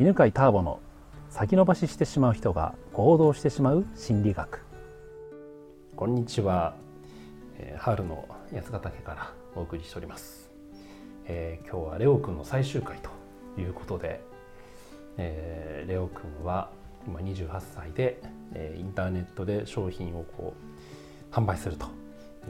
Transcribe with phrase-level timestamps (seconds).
[0.00, 0.80] 犬飼ターボの
[1.28, 4.64] 先延ばししてしまう人が行動してしまう心理学。
[5.94, 6.74] こんにちは、
[7.58, 10.50] えー、春の八ヶ岳からお送りしております、
[11.26, 13.10] えー、今日はレオくんの最終回と
[13.60, 14.24] いうことで、
[15.18, 16.70] えー、レオくんは
[17.06, 18.22] 今28歳で、
[18.54, 20.54] えー、インターネットで商品をこ
[21.30, 21.86] う販売すると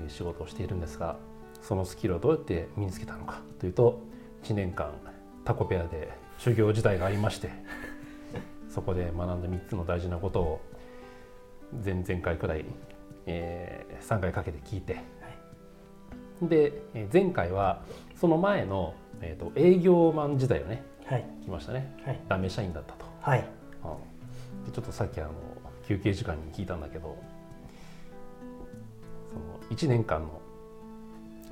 [0.01, 1.17] いう仕事をしているんですが
[1.61, 4.01] そのスキルをどうやって身につけたのかというと
[4.45, 4.93] 1年間
[5.45, 7.51] タコペアで修行時代がありまして
[8.69, 10.61] そこで学んだ3つの大事なことを
[11.85, 12.65] 前々回くらい、
[13.27, 15.01] えー、3回かけて聞いて、は
[16.43, 16.83] い、で
[17.13, 17.83] 前回は
[18.21, 23.49] その前の、えーと、営業マン時代をね、はい、来ましたね、はい、ダメ社員だったと、はい、
[23.85, 25.31] うん、でちょっとさっきあの
[25.87, 27.17] 休憩時間に聞いたんだけど
[29.29, 30.41] その1年間の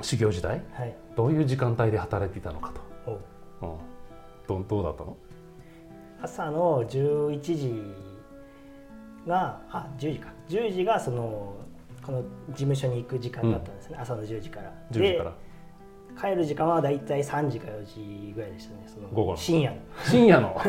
[0.03, 2.73] 修行時代、はい、どういう時間帯で働いていたのか
[3.07, 3.21] と、
[3.63, 3.90] うん、
[4.59, 5.17] どどうだったの？
[6.23, 7.83] 朝の11時
[9.27, 10.33] があ10時か。
[10.49, 11.57] 10時がその
[12.05, 14.73] この事務所に行く時間だったんですね、うん、朝の10時から。
[14.91, 15.33] 10時から。
[16.21, 18.85] 帰る時間はだいたい3時か4時ぐらいでしたね。
[18.87, 19.77] その午後深夜の。
[20.05, 20.61] 深夜の？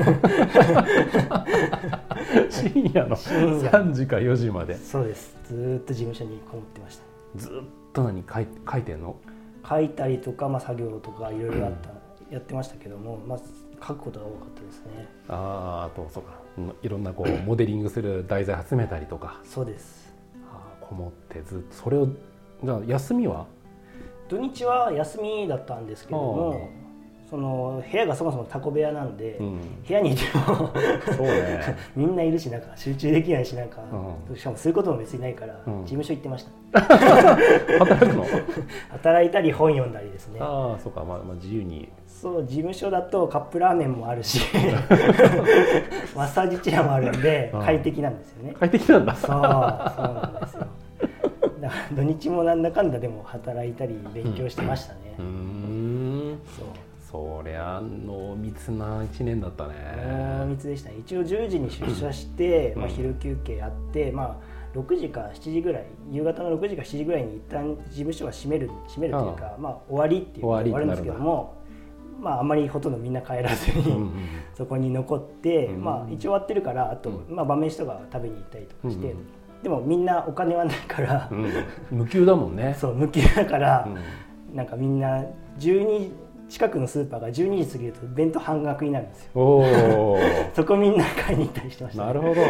[2.50, 3.16] 深夜の。
[3.18, 4.78] 3時か4時まで。
[4.78, 5.36] そうです。
[5.46, 7.04] ずっと事務所にこもってました。
[7.36, 7.52] ずっ
[7.92, 9.16] と何書い書いてんの？
[9.68, 11.90] 書いたりとか、まあ、作業とかいろいろあった、
[12.34, 13.40] やってましたけども、まあ、
[13.86, 15.08] 書くことが多かったですね。
[15.28, 16.40] ああとそうか。
[16.82, 19.40] いろんなこうモデリングする題材集めたりとか。
[19.44, 20.14] そうです。
[20.52, 21.76] あこもってずっと。
[21.76, 22.08] それを
[22.64, 23.48] じゃあ休みは？
[24.30, 26.70] 土日は休みだったんですけども
[27.32, 30.74] その部屋がそもそもタコ部屋なんで、うん、部屋にいても
[31.16, 33.82] そう、ね、 みんないるしなんか集中できないしなんか、
[34.30, 36.82] うん、しかもそういうことも別にないから、うん、事務所行ってました。
[36.82, 38.26] 働くの？
[38.92, 40.40] 働いたり本読んだりですね。
[40.42, 41.88] ああそうか、まあ、まあ自由に。
[42.06, 44.42] そう事務所だとカップラーメンもあるし
[46.14, 48.54] マッサージチェアもあるんで快適なんですよね。
[48.60, 49.16] 快適なんだ。
[49.16, 50.68] そうそうなんですよ。
[51.62, 55.16] だから土日もなんだかんだでも働いたり勉強してましたね。
[55.18, 56.42] うん。
[56.58, 59.74] そうそりゃ濃密な1年だったね。
[60.40, 60.96] 濃密でしたね。
[61.00, 71.60] 一応10時に出社して、まあ、昼休憩やって、まあ、6時か7時ぐらい夕方の6時か7時ぐらいに一旦事務所は閉める閉めるというかまあ、終わりっていう終わるんですけども
[72.22, 74.12] まあ、あんまりほとんどみんな帰らずに、
[74.56, 81.52] そこに残って、うんうん、まあ、一応終わってるからあと、まあ、晩飯とか食べに行ったりとかして、うんうん、でもみんなお金はないから、うん、
[81.90, 82.76] 無給だもんね。
[82.80, 83.88] そう無給だから、
[84.52, 85.24] うん、なんかみんな
[85.58, 86.12] 12
[86.52, 89.66] 近くのスーパーが12時過ぎると弁当半額になるんですよ。
[90.54, 92.42] そこみんな買いに行ったりしてました、ね、なるほど。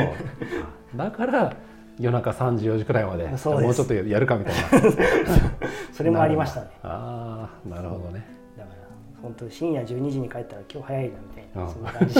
[0.98, 1.56] だから
[2.00, 4.60] 夜中3時4時くらいまでもうちょっとやるかみたいな。
[5.94, 6.68] それもありましたね。
[6.82, 8.26] ああなるほどね。
[8.58, 8.76] だから
[9.22, 12.16] 本当深夜12時に帰ったら今日早いなみたいなそんな感じ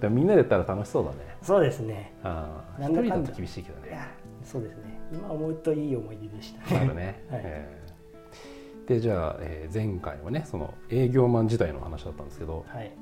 [0.00, 1.16] でみんなでやったら楽しそうだね。
[1.42, 2.14] そうですね。
[2.24, 4.00] ああ一人だと厳しいけどね。
[4.42, 4.98] そうですね。
[5.12, 6.80] 今思うといい思い出でしたね。
[6.80, 7.40] なるね、 はい。
[7.44, 7.85] えー
[8.86, 12.92] でじゃあ、えー、前回はねその営業マン時代の話だったんですけど、はい、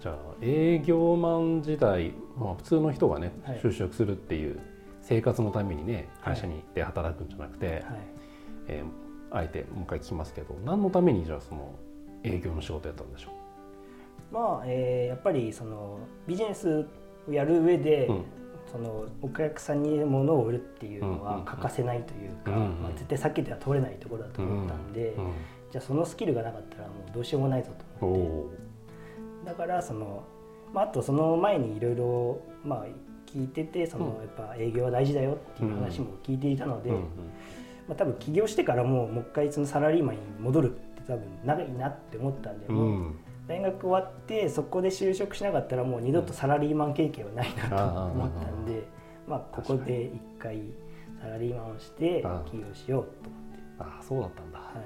[0.00, 4.60] じゃあ営業マン時代、まあ、普通の人がね、はい、就職するっていう
[5.00, 7.84] 生活のためにね会社に行って働くんじゃなくて、はい、
[8.68, 11.74] えー、あえてもう一回聞きますけど何のためにじゃあその
[12.22, 13.30] 営業の仕事やったんでしょ
[14.30, 14.34] う？
[14.34, 16.86] まあ、えー、やっぱりそのビジネス
[17.28, 18.24] をやる上で、うん
[18.70, 25.14] そのお客さんに物を売るっていうのは欠かせないというか、まあ、絶対避けては通れないところだと思ったんで、
[25.70, 28.66] じゃあそのスキルがなかったらもうどうしようもないぞと思って。
[29.46, 30.24] だからその、
[30.74, 32.40] まあ、あとその前にいろいろ
[33.26, 36.98] 聞いててそのやっぱ営業は大事だよっていう話も聞いていたので、ま
[37.90, 43.14] あ、多分起業してからもうもう一回そのサラリーマンに戻るって多分長いなって思ったんで、もう
[43.46, 47.76] 大学終わってそこで就職しなかったらもう二度とサラリーマン経験はないなと
[48.06, 48.82] 思ったんで、
[49.26, 50.60] まあ、ここで一回
[51.20, 53.58] サラリーマンをして起業しようと思って。
[53.78, 54.78] ああそうだったんだ、はい。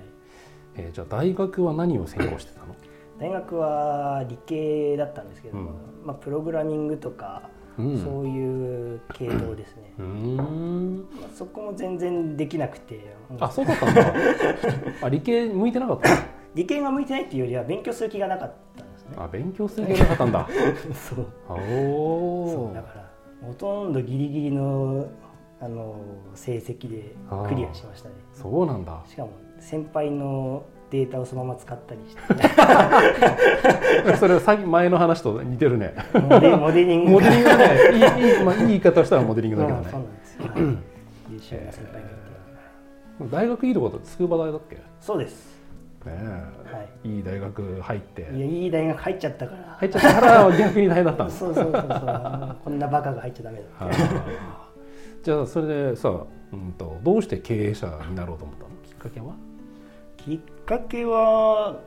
[0.76, 2.74] えー、じゃあ大学は何を専攻してたの？
[3.18, 5.70] 大学は理系だったんですけども、
[6.00, 11.06] うん、まあ、プログラミングとか、うん、そういう系統ですね、うん。
[11.20, 14.14] まあ、そこも全然できなくてあそうだったんだ。
[15.06, 19.16] あ理系向いてなかった理系が向いてないっていうよりは勉強する気がなかったんですね。
[19.16, 20.48] あ勉強する気がなかったんだ。
[20.94, 21.26] そう。
[21.48, 23.10] そうだから
[23.46, 25.06] ほとんどギリギリの
[25.62, 25.96] あの
[26.34, 27.14] 成績で
[27.48, 28.14] クリアしましたね。
[28.32, 29.00] そうなんだ。
[29.06, 32.22] しかも先輩のデータをそのまま使ったりして。
[34.16, 35.94] それは前の話と似てるね。
[36.14, 37.10] モデモデリング。
[37.12, 37.64] モデリングね。
[37.92, 40.60] いいいい,、まあ、いい言い方したらモデリングだけどね、そうなんですよ、はい、
[41.32, 42.20] 優秀な先輩がいて。
[43.30, 44.78] 大学いいところって筑波大だっけ？
[44.98, 45.59] そうです
[46.08, 48.22] はい、いい大学入って。
[48.32, 49.76] いやいい大学入っちゃったから。
[49.78, 52.56] 入っちゃったから逆に大変だったんですそうそうそうそう。
[52.64, 53.64] こんなバカが入っちゃダメだ
[55.22, 56.08] じゃあそれでさ、
[56.52, 58.70] うんと、どうして経営者になろうと思ったの？
[58.82, 59.34] きっかけは？
[60.16, 61.80] きっかけは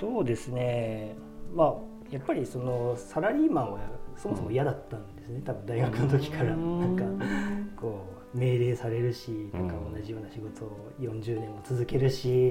[0.00, 1.14] そうですね。
[1.54, 1.74] まあ
[2.10, 3.80] やっぱりそのサラリーマンは
[4.16, 5.42] そもそも嫌だったんですね。
[5.44, 6.56] 多分大学の時から。
[6.56, 7.04] なんか
[7.76, 8.00] こ
[8.34, 12.50] う命令されるしなんか同じような仕事を40年も続けるし、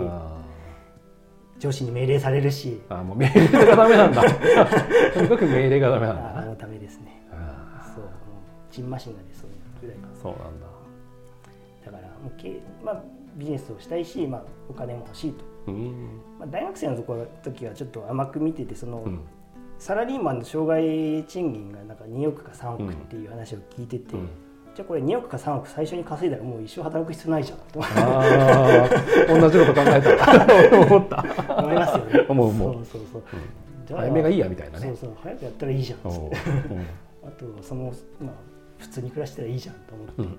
[1.59, 2.81] 上司に命令されるし。
[2.89, 4.23] あもう命令がダメなんだ。
[5.13, 7.21] とにかく命令がダメなんだもうダメですね。
[7.95, 9.49] そうもうチンマシンが出そう
[9.81, 10.67] ぐらいそうなんだ。
[11.85, 13.03] だからもうけ、まあ、
[13.35, 15.71] ビジネスをしたいし、まあ、お金も欲しいと、
[16.39, 19.21] まあ、大学生のところ時はちょっと甘く見ててその、うん、
[19.79, 24.29] サラリーマンの障害賃金がなんか2億か3億っていう話を聞いてて、うん
[24.77, 28.87] じゃあこれ2億か3億最初に稼いだらもう一生働く必要ないじゃんとあ
[29.27, 30.85] 同じこと考えた。
[30.85, 31.25] 思った。
[31.57, 32.25] 思いますよね。
[32.29, 32.73] 思う思う。
[32.73, 34.85] そうそうそう、うん、じゃあ早めがいいやみたいなね。
[34.85, 35.17] そうそう。
[35.23, 35.99] 早くやったらいいじゃん。
[35.99, 36.37] っつって、
[37.25, 37.91] あとその
[38.21, 38.33] まあ
[38.77, 40.37] 普通に暮らしたらいいじゃんと思って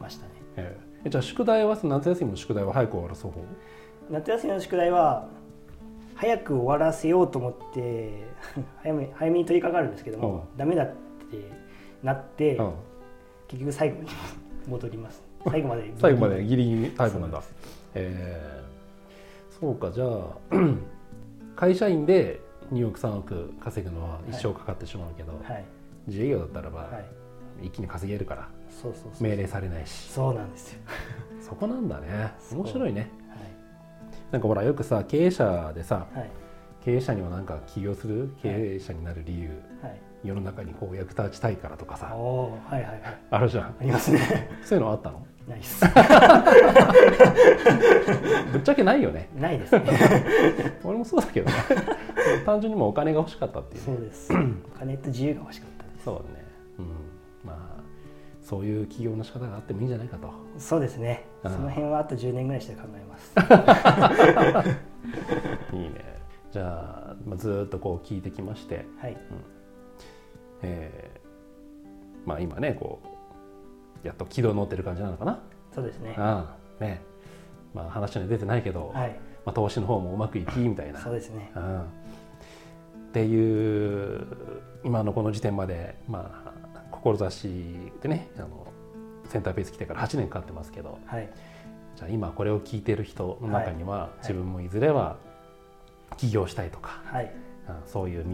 [0.00, 3.32] ましたね、えー、じゃあ宿題は夏休みの宿題は早く終わらそう
[4.10, 5.28] 夏休みの宿題は
[6.14, 8.26] 早く終わらせようと思って
[8.82, 10.96] 早め早めに取り掛かるんですけども、うん、ダメだって
[12.02, 12.72] なって、うん、
[13.48, 14.08] 結局最後に
[14.68, 15.22] 戻ります。
[15.44, 15.92] 最後まで。
[15.98, 17.42] 最後までギリギリタイプなんだ。
[17.94, 19.90] えー、そうか。
[19.90, 20.36] じゃあ
[21.56, 22.40] 会社員で
[22.72, 25.64] 2億3億稼ぐのは一生かかってしまうけど、はい、
[26.06, 27.04] 自営業だったらば、はい。
[27.60, 30.10] 一気に稼げるからそうそう命令されないし。
[30.10, 30.80] そうなんですよ。
[31.42, 32.34] そこなんだね。
[32.52, 33.40] 面白いね、はい、
[34.30, 36.30] なんかほらよくさ経営者でさ、はい、
[36.84, 38.30] 経営者にはなんか起業する？
[38.42, 39.48] 経営者になる理由、
[39.82, 43.64] はい、世の中にこう役立ちたいからとかさ、はいはいはい、あるじゃん。
[43.66, 44.50] ありますね。
[44.64, 45.26] そういうのあったの？
[45.48, 45.84] ないっす。
[48.52, 49.30] ぶっちゃけないよね。
[49.34, 49.84] ないですね。
[50.84, 51.54] 俺もそうだけどね。
[52.44, 54.32] 単純にもお金が欲しかったっていう、ね、そうです。
[54.74, 56.04] お金と自由が欲しかったです。
[56.04, 56.44] そうね。
[56.78, 56.86] うん。
[57.44, 57.82] まあ
[58.42, 60.30] そういう起業の仕方があってもいいんじゃないかと。
[60.58, 61.24] そうですね。
[61.42, 63.34] その辺はあと10年ぐらいして考えます。
[65.76, 66.18] いいね。
[66.50, 69.12] じゃあ、まあ、ずっとこう聞いてきまして、はい。
[69.12, 69.18] うん
[70.62, 73.00] えーまあ、今ねこ
[74.04, 75.40] うやっと軌道乗ってる感じなのかな？
[75.74, 76.14] そうですね。
[76.18, 77.02] ああね。
[77.74, 79.18] まあ話には出てないけど、はい。
[79.44, 81.00] まあ、投資の方もうまくいきみたいな。
[81.00, 81.84] そうですね、うん、っ
[83.14, 84.26] ていう
[84.84, 87.48] 今のこの時点まで、まあ、志
[88.02, 88.66] でねあの
[89.26, 91.30] センターベース来てから8年かかってますけど、はい、
[91.96, 95.16] じゃあ今これを聞いてる人の中には、はい、自分もいずれは
[96.18, 97.32] 起業したいとか、はい、
[97.86, 98.28] そういう道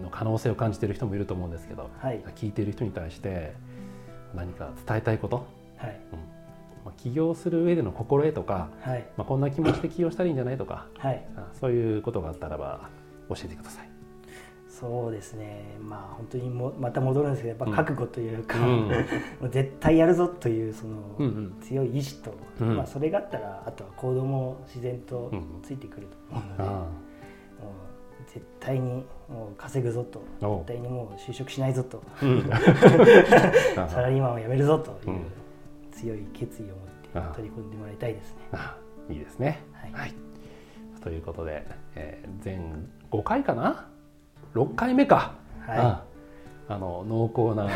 [0.11, 3.53] 可能性を感じてる人もいると思うんですけど、はい、聞いてる人に対して
[4.35, 5.47] 何か伝えたいこと、
[5.77, 5.99] はい。
[6.13, 6.19] うん。
[6.85, 9.05] まあ、起業する上での心得とか、はい。
[9.17, 11.25] まあ、こんな気持ちで起業したらいいんじゃないとか、はい、
[11.59, 12.89] そういうことがあったらば
[13.29, 13.91] 教えてください。
[14.81, 15.77] そうですね。
[15.79, 21.17] まあ本当にもまた戻るんですけどやっぱ覚悟というか、うん、 絶対やるぞというその
[21.61, 25.31] 強い意志と、うん、まあ、それがあったらあとは行動も自然と
[25.61, 26.85] ついてくると思うので、うん、もう
[28.27, 30.21] 絶対にもう稼ぐぞと。
[30.39, 32.01] 絶対にもう就職しないぞと、
[33.87, 35.19] サラリーマンを辞めるぞという
[35.91, 36.67] 強い決意を
[37.15, 38.41] 持って取り組んでもらいたいですね。
[39.09, 40.13] いいですね、はい、はい、
[41.01, 41.65] ということで、
[41.95, 43.89] えー、全5回かな
[44.53, 45.33] ？6回目か、
[45.65, 46.11] はい、ああ。
[46.77, 47.67] の濃厚な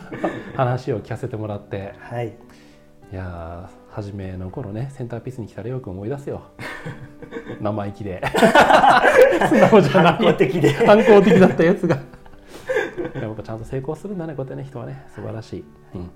[0.56, 6.42] 話を聞かせてもらって、はい、いや初めの頃ねセンターピースに来たらよく思い出すよ
[7.60, 8.22] 生意気で。
[9.48, 10.12] 素直じゃない。
[10.12, 10.72] 反抗的で。
[10.72, 11.98] 反抗的だったやつが。
[13.14, 14.64] でもちゃんと成功するんだねこうやってね。
[14.64, 15.06] 人はね。
[15.14, 16.10] 素晴らしい、はい、うん。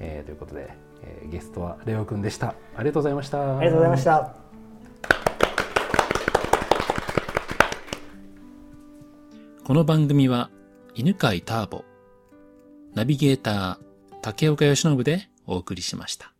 [0.00, 0.70] えー、ということで、
[1.02, 2.48] えー、ゲストはレオくんでした。
[2.48, 3.58] ありがとうございました。
[3.58, 4.48] ありがとうございました。
[9.64, 10.50] この番組は
[10.94, 11.84] 犬飼ターボ、
[12.94, 13.88] ナビゲーター
[14.22, 16.37] 竹岡由伸でお送りしました。